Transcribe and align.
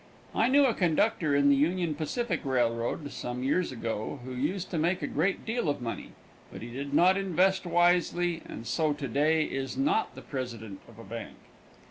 I 0.33 0.47
knew 0.47 0.65
a 0.65 0.73
conductor 0.73 1.37
on 1.37 1.49
the 1.49 1.55
Union 1.55 1.93
Pacific 1.93 2.43
railroad, 2.43 3.11
some 3.11 3.43
years 3.43 3.71
ago, 3.71 4.19
who 4.25 4.33
used 4.33 4.71
to 4.71 4.79
make 4.79 5.03
a 5.03 5.05
great 5.05 5.45
deal 5.45 5.69
of 5.69 5.79
money, 5.79 6.13
but 6.51 6.63
he 6.63 6.71
did 6.71 6.91
not 6.91 7.17
invest 7.17 7.67
wisely, 7.67 8.41
and 8.49 8.65
so 8.65 8.93
to 8.93 9.07
day 9.07 9.43
is 9.43 9.77
not 9.77 10.15
the 10.15 10.23
president 10.23 10.79
of 10.87 10.97
a 10.97 11.03
bank. 11.03 11.37